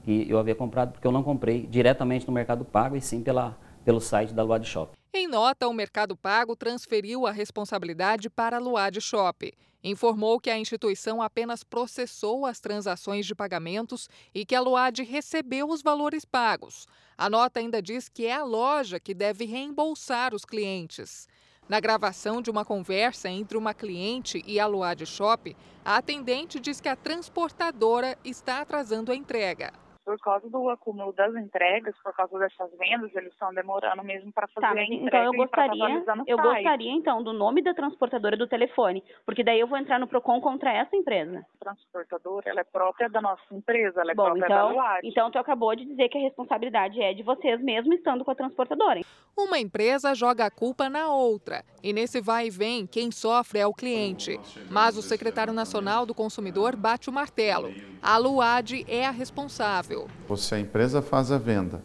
[0.02, 3.58] que eu havia comprado, porque eu não comprei diretamente no Mercado Pago e sim pela,
[3.82, 4.94] pelo site da Luad Shop.
[5.14, 9.50] Em nota, o Mercado Pago transferiu a responsabilidade para a Luad Shop.
[9.82, 15.70] Informou que a instituição apenas processou as transações de pagamentos e que a Luad recebeu
[15.70, 16.86] os valores pagos.
[17.16, 21.26] A nota ainda diz que é a loja que deve reembolsar os clientes.
[21.68, 26.80] Na gravação de uma conversa entre uma cliente e a Luad Shop, a atendente diz
[26.80, 29.72] que a transportadora está atrasando a entrega
[30.04, 34.48] por causa do acúmulo das entregas, por causa dessas vendas, eles estão demorando mesmo para
[34.48, 35.06] fazer tá, a entrega.
[35.06, 36.54] Então eu gostaria, eu site.
[36.54, 40.40] gostaria então do nome da transportadora do telefone, porque daí eu vou entrar no Procon
[40.40, 41.46] contra essa empresa.
[41.60, 45.08] A transportadora, ela é própria da nossa empresa, ela é Bom, própria então, da Luad.
[45.08, 48.34] Então tu acabou de dizer que a responsabilidade é de vocês mesmo estando com a
[48.34, 49.00] transportadora.
[49.36, 53.66] Uma empresa joga a culpa na outra, e nesse vai e vem quem sofre é
[53.66, 54.38] o cliente.
[54.70, 57.72] Mas o secretário nacional do consumidor bate o martelo.
[58.02, 59.91] A Luad é a responsável.
[60.36, 61.82] Se a empresa faz a venda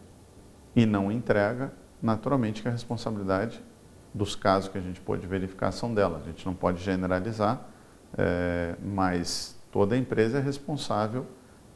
[0.76, 3.62] e não entrega, naturalmente que a responsabilidade
[4.14, 6.22] dos casos que a gente pode verificar são dela.
[6.24, 7.68] A gente não pode generalizar,
[8.18, 11.26] é, mas toda empresa é responsável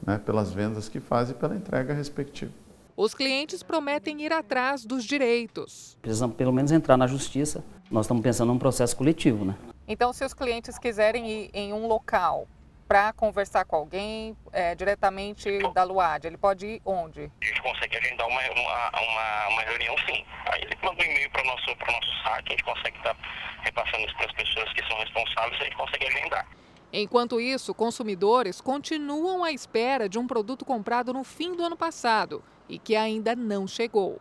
[0.06, 2.52] né, pelas vendas que faz e pela entrega respectiva.
[2.96, 5.98] Os clientes prometem ir atrás dos direitos.
[6.02, 7.64] Precisamos pelo menos entrar na justiça.
[7.90, 9.56] Nós estamos pensando num processo coletivo, né?
[9.88, 12.48] Então, se os clientes quiserem ir em um local
[12.92, 17.32] para conversar com alguém é, diretamente da Luad, ele pode ir onde?
[17.42, 20.26] A gente consegue agendar uma, uma, uma, uma reunião, sim.
[20.48, 23.22] Aí ele manda um e-mail para o nosso, nosso site, a gente consegue estar tá
[23.62, 26.46] repassando isso para as pessoas que são responsáveis, a gente consegue agendar.
[26.92, 32.44] Enquanto isso, consumidores continuam à espera de um produto comprado no fim do ano passado
[32.68, 34.20] e que ainda não chegou.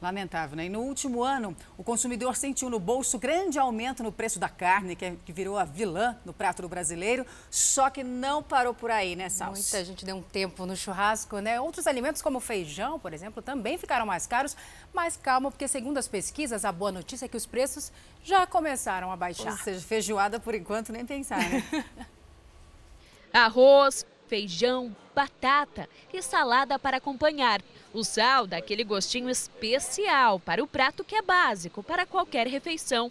[0.00, 0.66] Lamentável, né?
[0.66, 4.94] E no último ano, o consumidor sentiu no bolso grande aumento no preço da carne,
[4.94, 7.26] que, é, que virou a vilã no prato do brasileiro.
[7.50, 9.60] Só que não parou por aí, né, Salso?
[9.60, 11.60] Muita gente deu um tempo no churrasco, né?
[11.60, 14.56] Outros alimentos, como feijão, por exemplo, também ficaram mais caros.
[14.94, 17.90] Mas calma, porque segundo as pesquisas, a boa notícia é que os preços
[18.22, 19.50] já começaram a baixar.
[19.50, 21.64] Ou seja, feijoada, por enquanto, nem pensar, né?
[23.32, 27.60] Arroz, feijão, batata e salada para acompanhar.
[27.92, 33.10] O sal dá aquele gostinho especial para o prato que é básico para qualquer refeição.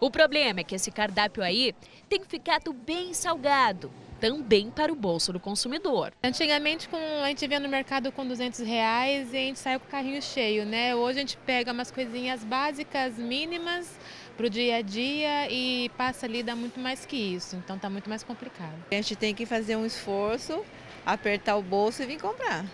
[0.00, 1.74] O problema é que esse cardápio aí
[2.08, 6.12] tem ficado bem salgado, também para o bolso do consumidor.
[6.22, 6.88] Antigamente
[7.22, 10.20] a gente via no mercado com 200 reais e a gente saiu com o carrinho
[10.20, 10.94] cheio, né?
[10.94, 13.96] Hoje a gente pega umas coisinhas básicas, mínimas,
[14.36, 17.88] para o dia a dia e passa ali dá muito mais que isso, então está
[17.88, 18.74] muito mais complicado.
[18.90, 20.64] A gente tem que fazer um esforço,
[21.04, 22.64] apertar o bolso e vir comprar.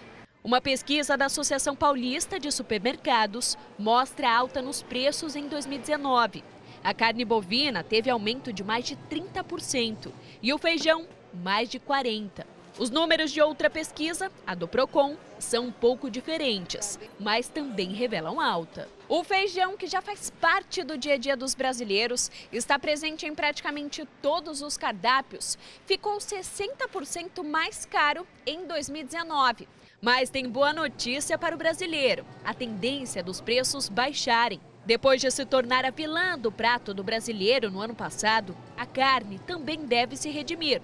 [0.44, 6.42] Uma pesquisa da Associação Paulista de Supermercados mostra alta nos preços em 2019.
[6.82, 10.10] A carne bovina teve aumento de mais de 30%
[10.42, 12.44] e o feijão mais de 40%.
[12.78, 18.40] Os números de outra pesquisa, a do Procon, são um pouco diferentes, mas também revelam
[18.40, 18.88] alta.
[19.06, 23.34] O feijão, que já faz parte do dia a dia dos brasileiros, está presente em
[23.34, 29.68] praticamente todos os cardápios, ficou 60% mais caro em 2019.
[30.00, 34.60] Mas tem boa notícia para o brasileiro: a tendência dos preços baixarem.
[34.86, 39.38] Depois de se tornar a vilã do prato do brasileiro no ano passado, a carne
[39.46, 40.80] também deve se redimir.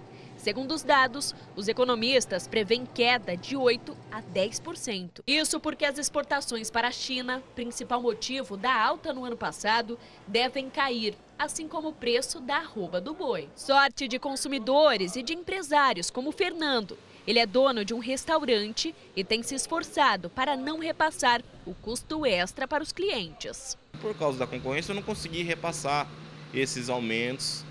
[0.48, 5.20] Segundo os dados, os economistas prevêem queda de 8 a 10%.
[5.26, 10.70] Isso porque as exportações para a China, principal motivo da alta no ano passado, devem
[10.70, 13.46] cair assim como o preço da arroba do boi.
[13.54, 16.96] Sorte de consumidores e de empresários como Fernando.
[17.26, 22.24] Ele é dono de um restaurante e tem se esforçado para não repassar o custo
[22.24, 23.76] extra para os clientes.
[24.00, 26.08] Por causa da concorrência, eu não consegui repassar
[26.54, 27.66] esses aumentos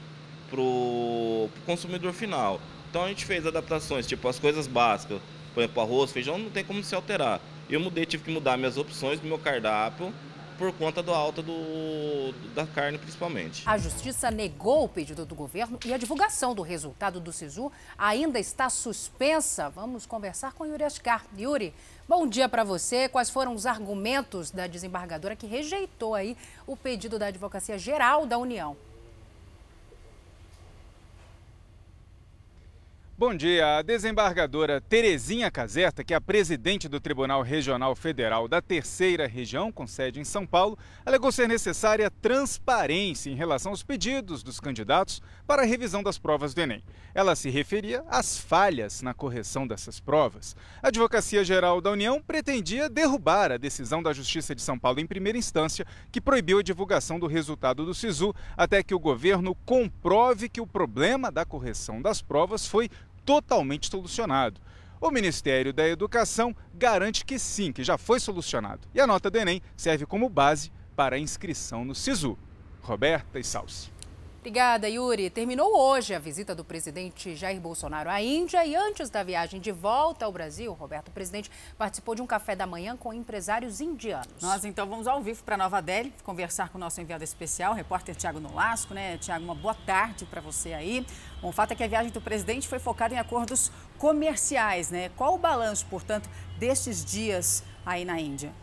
[0.49, 2.59] para o consumidor final.
[2.89, 5.21] Então a gente fez adaptações, tipo as coisas básicas,
[5.53, 7.41] por exemplo, arroz, feijão, não tem como se alterar.
[7.69, 10.13] Eu mudei, tive que mudar minhas opções do meu cardápio
[10.57, 13.63] por conta do alta do, da carne, principalmente.
[13.65, 18.39] A Justiça negou o pedido do governo e a divulgação do resultado do SISU ainda
[18.39, 19.69] está suspensa.
[19.69, 21.25] Vamos conversar com Yuri Ascar.
[21.37, 21.73] Yuri,
[22.07, 23.07] bom dia para você.
[23.07, 28.37] Quais foram os argumentos da desembargadora que rejeitou aí o pedido da Advocacia Geral da
[28.37, 28.75] União?
[33.19, 33.79] Bom dia.
[33.79, 39.71] A desembargadora Terezinha Caserta, que é a presidente do Tribunal Regional Federal da Terceira Região,
[39.71, 45.19] com sede em São Paulo, alegou ser necessária transparência em relação aos pedidos dos candidatos
[45.47, 46.83] para a revisão das provas do Enem.
[47.15, 50.55] Ela se referia às falhas na correção dessas provas.
[50.83, 55.07] A Advocacia Geral da União pretendia derrubar a decisão da Justiça de São Paulo em
[55.07, 60.47] primeira instância, que proibiu a divulgação do resultado do SISU até que o governo comprove
[60.47, 62.91] que o problema da correção das provas foi
[63.27, 64.61] totalmente solucionado.
[65.01, 68.87] O Ministério da Educação garante que sim, que já foi solucionado.
[68.95, 72.39] E a nota do Enem serve como base para a inscrição no SISU.
[72.81, 73.96] Roberta e Salsi.
[74.47, 75.29] Obrigada, Yuri.
[75.29, 79.73] Terminou hoje a visita do presidente Jair Bolsonaro à Índia e antes da viagem de
[79.73, 84.41] volta ao Brasil, Roberto, o presidente participou de um café da manhã com empresários indianos.
[84.41, 88.15] Nós então vamos ao vivo para Nova Delhi conversar com o nosso enviado especial, repórter
[88.15, 89.17] Tiago Nolasco, né?
[89.17, 91.05] Tiago, uma boa tarde para você aí.
[91.41, 95.09] Bom, o fato é que a viagem do presidente foi focada em acordos comerciais, né?
[95.17, 98.53] Qual o balanço, portanto, destes dias aí na Índia?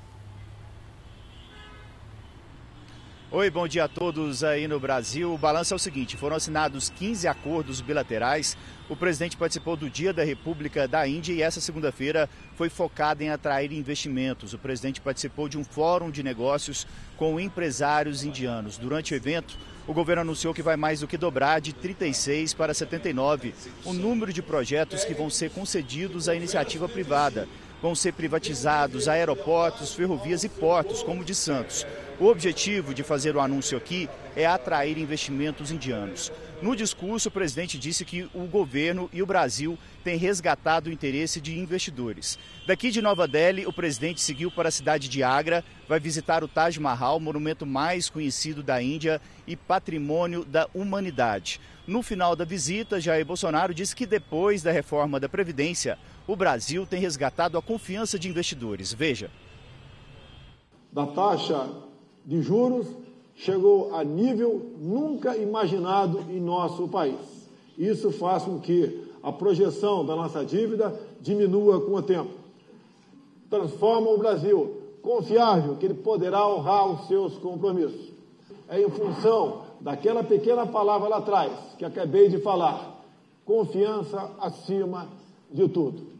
[3.37, 5.35] Oi, bom dia a todos aí no Brasil.
[5.35, 8.57] O balanço é o seguinte: foram assinados 15 acordos bilaterais.
[8.88, 13.31] O presidente participou do Dia da República da Índia e essa segunda-feira foi focada em
[13.31, 14.55] atrair investimentos.
[14.55, 18.79] O presidente participou de um fórum de negócios com empresários indianos.
[18.79, 22.73] Durante o evento, o governo anunciou que vai mais do que dobrar de 36 para
[22.73, 23.53] 79
[23.85, 27.49] o número de projetos que vão ser concedidos à iniciativa privada.
[27.83, 31.85] Vão ser privatizados aeroportos, ferrovias e portos, como o de Santos.
[32.20, 36.31] O objetivo de fazer o anúncio aqui é atrair investimentos indianos.
[36.62, 41.40] No discurso, o presidente disse que o governo e o Brasil têm resgatado o interesse
[41.40, 42.38] de investidores.
[42.68, 46.48] Daqui de Nova Delhi, o presidente seguiu para a cidade de Agra, vai visitar o
[46.48, 51.61] Taj Mahal, monumento mais conhecido da Índia e patrimônio da humanidade.
[51.85, 55.98] No final da visita, Jair Bolsonaro disse que depois da reforma da Previdência,
[56.29, 58.92] o Brasil tem resgatado a confiança de investidores.
[58.92, 59.31] Veja.
[60.92, 61.92] Da taxa
[62.24, 62.87] de juros
[63.37, 67.48] chegou a nível nunca imaginado em nosso país.
[67.76, 72.30] Isso faz com que a projeção da nossa dívida diminua com o tempo.
[73.50, 78.12] Transforma o Brasil confiável que ele poderá honrar os seus compromissos.
[78.68, 83.04] É em função daquela pequena palavra lá atrás que acabei de falar:
[83.44, 85.08] confiança acima
[85.50, 86.13] de tudo.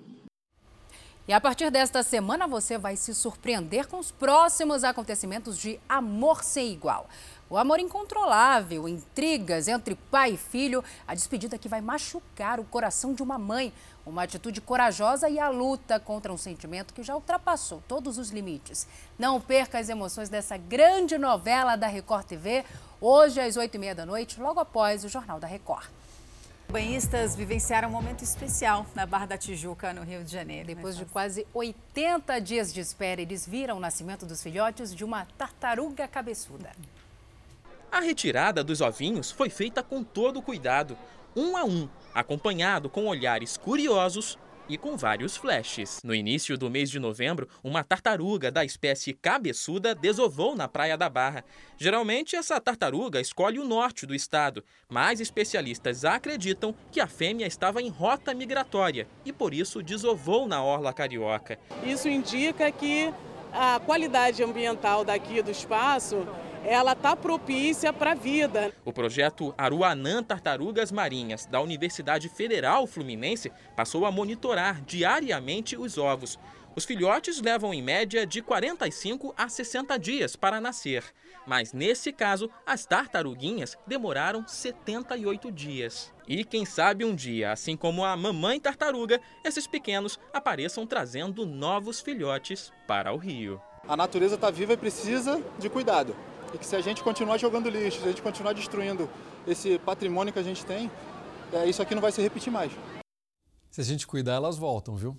[1.26, 6.44] E a partir desta semana você vai se surpreender com os próximos acontecimentos de Amor
[6.44, 7.08] Sem Igual.
[7.48, 13.14] O amor incontrolável, intrigas entre pai e filho, a despedida que vai machucar o coração
[13.14, 13.72] de uma mãe,
[14.04, 18.87] uma atitude corajosa e a luta contra um sentimento que já ultrapassou todos os limites.
[19.18, 22.66] Não perca as emoções dessa grande novela da Record TV,
[23.00, 25.87] hoje às oito e meia da noite, logo após o Jornal da Record.
[26.68, 30.66] Banhistas vivenciaram um momento especial na Barra da Tijuca, no Rio de Janeiro.
[30.66, 35.27] Depois de quase 80 dias de espera, eles viram o nascimento dos filhotes de uma
[35.38, 36.72] tartaruga cabeçuda.
[37.92, 40.98] A retirada dos ovinhos foi feita com todo cuidado,
[41.37, 44.37] um a um, acompanhado com olhares curiosos
[44.68, 46.00] e com vários flashes.
[46.03, 51.09] No início do mês de novembro, uma tartaruga da espécie cabeçuda desovou na Praia da
[51.09, 51.44] Barra.
[51.77, 57.83] Geralmente, essa tartaruga escolhe o norte do estado, mas especialistas acreditam que a fêmea estava
[57.83, 61.59] em rota migratória e por isso desovou na orla carioca.
[61.83, 63.12] Isso indica que
[63.53, 66.27] a qualidade ambiental daqui do espaço
[66.65, 68.73] ela está propícia para a vida.
[68.85, 76.38] O projeto Aruanã Tartarugas Marinhas, da Universidade Federal Fluminense, passou a monitorar diariamente os ovos.
[76.77, 81.04] Os filhotes levam em média de 45 a 60 dias para nascer,
[81.46, 86.12] mas nesse caso, as tartaruguinhas demoraram 78 dias.
[86.27, 92.00] E quem sabe um dia, assim como a mamãe tartaruga, esses pequenos apareçam trazendo novos
[92.00, 93.60] filhotes para o rio.
[93.87, 96.17] A natureza está viva e precisa de cuidado.
[96.55, 99.11] E que se a gente continuar jogando lixo, se a gente continuar destruindo
[99.44, 100.88] esse patrimônio que a gente tem,
[101.52, 102.71] é, isso aqui não vai se repetir mais.
[103.73, 105.19] Se a gente cuidar, elas voltam, viu?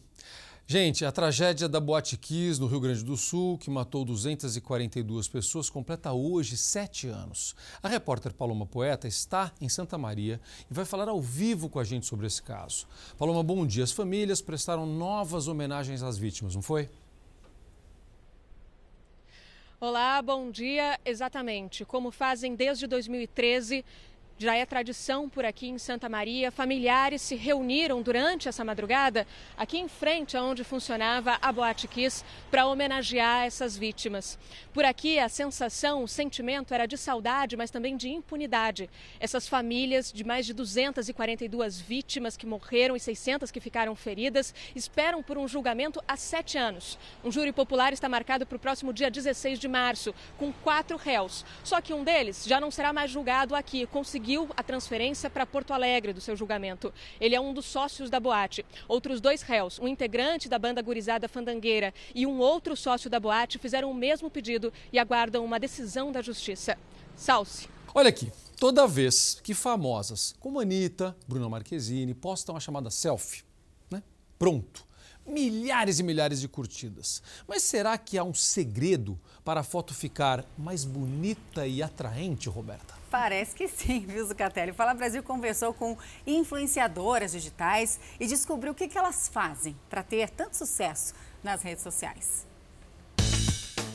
[0.65, 5.69] Gente, a tragédia da Boate Kiss no Rio Grande do Sul, que matou 242 pessoas,
[5.69, 7.53] completa hoje sete anos.
[7.83, 10.39] A repórter Paloma Poeta está em Santa Maria
[10.71, 12.87] e vai falar ao vivo com a gente sobre esse caso.
[13.17, 13.83] Paloma, bom dia.
[13.83, 16.89] As famílias prestaram novas homenagens às vítimas, não foi?
[19.77, 20.97] Olá, bom dia.
[21.03, 21.83] Exatamente.
[21.83, 23.83] Como fazem desde 2013,
[24.37, 29.25] já é tradição por aqui em Santa Maria, familiares se reuniram durante essa madrugada
[29.55, 32.21] aqui em frente aonde funcionava a Boate Kiss
[32.51, 34.37] para homenagear essas vítimas.
[34.73, 38.89] Por aqui a sensação, o sentimento era de saudade, mas também de impunidade.
[39.21, 45.23] Essas famílias de mais de 242 vítimas que morreram e 600 que ficaram feridas esperam
[45.23, 46.99] por um julgamento há sete anos.
[47.23, 51.45] Um júri popular está marcado para o próximo dia 16 de março, com quatro réus.
[51.63, 55.45] Só que um deles já não será mais julgado aqui, conseguiu conseguiu a transferência para
[55.45, 56.91] Porto Alegre do seu julgamento.
[57.21, 58.65] Ele é um dos sócios da boate.
[58.87, 63.59] Outros dois réus, um integrante da banda gurizada Fandangueira e um outro sócio da boate,
[63.59, 66.75] fizeram o mesmo pedido e aguardam uma decisão da justiça.
[67.15, 67.69] Salce.
[67.93, 73.43] Olha aqui, toda vez que famosas como Anitta, Bruna Marquezine postam a chamada selfie,
[73.91, 74.01] né?
[74.39, 74.85] Pronto
[75.25, 77.21] milhares e milhares de curtidas.
[77.47, 82.95] Mas será que há um segredo para a foto ficar mais bonita e atraente, Roberta?
[83.11, 84.73] Parece que sim, viu, Zucatelli?
[84.73, 90.29] Fala Brasil conversou com influenciadoras digitais e descobriu o que, que elas fazem para ter
[90.31, 92.44] tanto sucesso nas redes sociais.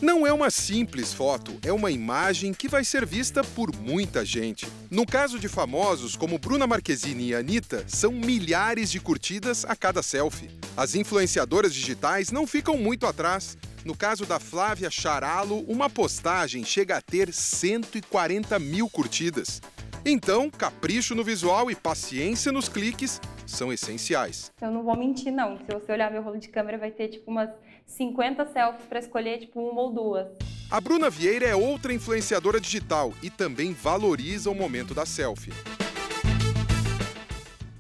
[0.01, 4.67] Não é uma simples foto, é uma imagem que vai ser vista por muita gente.
[4.91, 10.03] No caso de famosos como Bruna Marquezine e Anitta, são milhares de curtidas a cada
[10.03, 10.49] selfie.
[10.75, 13.59] As influenciadoras digitais não ficam muito atrás.
[13.85, 19.61] No caso da Flávia Charalo, uma postagem chega a ter 140 mil curtidas.
[20.03, 24.51] Então, capricho no visual e paciência nos cliques são essenciais.
[24.63, 25.59] Eu não vou mentir, não.
[25.59, 27.51] Se você olhar meu rolo de câmera, vai ter tipo umas
[27.91, 30.29] 50 selfies para escolher tipo uma ou duas.
[30.71, 35.53] A Bruna Vieira é outra influenciadora digital e também valoriza o momento da selfie.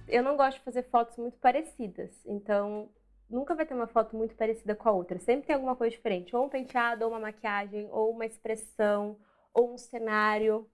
[0.08, 2.90] Eu não gosto de fazer fotos muito parecidas, então
[3.28, 5.20] nunca vai ter uma foto muito parecida com a outra.
[5.20, 9.16] Sempre tem alguma coisa diferente, ou um penteado, ou uma maquiagem, ou uma expressão,
[9.54, 10.68] ou um cenário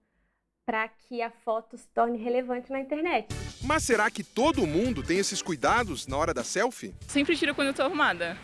[0.65, 3.27] para que a foto se torne relevante na internet.
[3.63, 6.95] Mas será que todo mundo tem esses cuidados na hora da selfie?
[7.07, 8.35] Sempre tiro quando eu tô arrumada.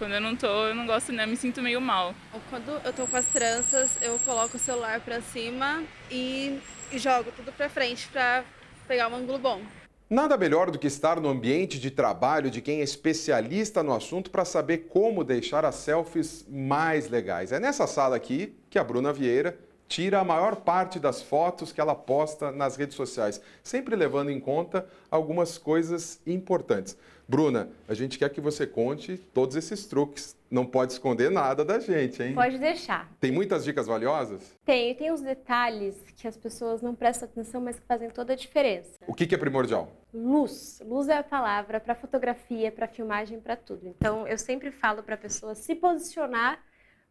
[0.00, 1.24] Quando eu não tô, eu não gosto, né?
[1.24, 2.14] Eu me sinto meio mal.
[2.48, 6.58] Quando eu tô com as tranças, eu coloco o celular para cima e,
[6.90, 8.42] e jogo tudo para frente para
[8.88, 9.60] pegar um ângulo bom.
[10.08, 14.30] Nada melhor do que estar no ambiente de trabalho de quem é especialista no assunto
[14.30, 17.52] para saber como deixar as selfies mais legais.
[17.52, 19.58] É nessa sala aqui que a Bruna Vieira
[19.90, 24.38] tira a maior parte das fotos que ela posta nas redes sociais, sempre levando em
[24.38, 26.96] conta algumas coisas importantes.
[27.28, 30.36] Bruna, a gente quer que você conte todos esses truques.
[30.48, 32.34] Não pode esconder nada da gente, hein?
[32.34, 33.08] Pode deixar.
[33.20, 34.56] Tem muitas dicas valiosas?
[34.64, 38.36] Tem, tem os detalhes que as pessoas não prestam atenção, mas que fazem toda a
[38.36, 38.98] diferença.
[39.06, 39.92] O que, que é primordial?
[40.12, 40.80] Luz.
[40.84, 43.86] Luz é a palavra para fotografia, para filmagem, para tudo.
[43.86, 46.60] Então, eu sempre falo para a pessoa se posicionar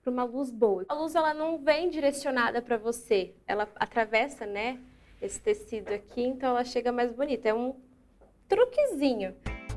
[0.10, 0.86] para uma luz boa.
[0.90, 4.80] A luz ela não vem direcionada para você, ela atravessa, né,
[5.22, 7.50] esse tecido aqui, então ela chega mais bonita.
[7.50, 7.76] É um
[8.48, 9.36] truquezinho.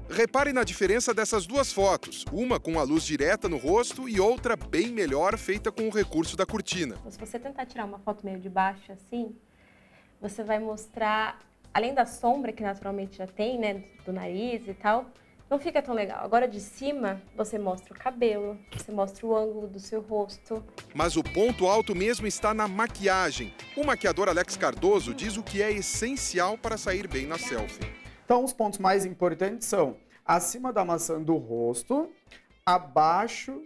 [0.09, 4.57] Repare na diferença dessas duas fotos, uma com a luz direta no rosto e outra
[4.57, 6.97] bem melhor feita com o recurso da cortina.
[7.09, 9.35] Se você tentar tirar uma foto meio de baixo assim,
[10.21, 11.41] você vai mostrar,
[11.73, 15.07] além da sombra que naturalmente já tem, né, do nariz e tal,
[15.53, 16.25] não fica tão legal.
[16.25, 20.65] Agora de cima, você mostra o cabelo, você mostra o ângulo do seu rosto.
[20.95, 23.53] Mas o ponto alto mesmo está na maquiagem.
[23.77, 27.87] O maquiador Alex Cardoso diz o que é essencial para sair bem na selfie.
[28.25, 32.09] Então, os pontos mais importantes são acima da maçã do rosto,
[32.65, 33.63] abaixo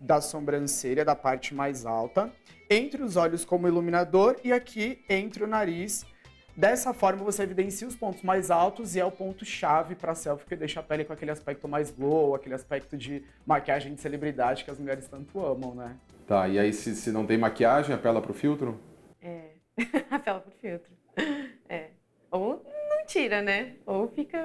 [0.00, 2.32] da sobrancelha, da parte mais alta,
[2.68, 6.04] entre os olhos como iluminador e aqui entre o nariz.
[6.60, 10.44] Dessa forma, você evidencia os pontos mais altos e é o ponto-chave para a selfie
[10.44, 14.62] que deixa a pele com aquele aspecto mais glow, aquele aspecto de maquiagem de celebridade
[14.62, 15.96] que as mulheres tanto amam, né?
[16.26, 18.78] Tá, e aí se, se não tem maquiagem, apela pro filtro?
[19.22, 19.52] É,
[20.10, 20.92] apela pro filtro.
[21.66, 21.86] É.
[22.30, 22.62] Ou
[23.06, 23.76] tira, né?
[23.86, 24.38] Ou fica,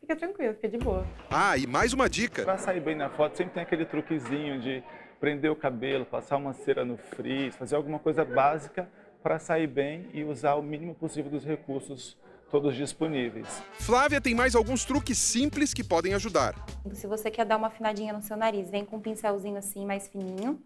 [0.00, 1.06] fica tranquilo, fica de boa.
[1.30, 2.42] Ah, e mais uma dica.
[2.42, 4.82] Para sair bem na foto, sempre tem aquele truquezinho de
[5.20, 8.88] prender o cabelo, passar uma cera no frizz, fazer alguma coisa básica
[9.22, 12.16] para sair bem e usar o mínimo possível dos recursos
[12.50, 13.46] todos disponíveis.
[13.74, 16.54] Flávia tem mais alguns truques simples que podem ajudar.
[16.92, 20.08] Se você quer dar uma afinadinha no seu nariz, vem com um pincelzinho assim mais
[20.08, 20.60] fininho,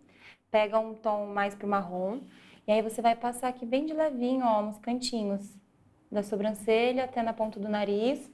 [0.50, 2.20] pega um tom mais pro marrom
[2.66, 5.42] E aí você vai passar aqui bem de levinho, ó, nos cantinhos
[6.10, 8.30] da sobrancelha até na ponta do nariz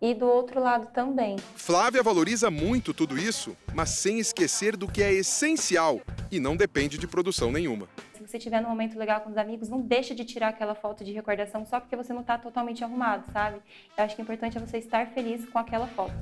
[0.00, 1.36] e do outro lado também.
[1.56, 6.96] Flávia valoriza muito tudo isso, mas sem esquecer do que é essencial e não depende
[6.96, 7.86] de produção nenhuma.
[8.30, 11.02] Se você estiver num momento legal com os amigos, não deixa de tirar aquela foto
[11.04, 13.60] de recordação só porque você não está totalmente arrumado, sabe?
[13.98, 16.14] Eu acho que o importante é você estar feliz com aquela foto.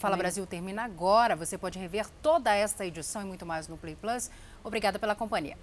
[0.00, 1.36] Fala Brasil termina agora.
[1.36, 4.30] Você pode rever toda esta edição e muito mais no Play Plus.
[4.64, 5.58] Obrigada pela companhia.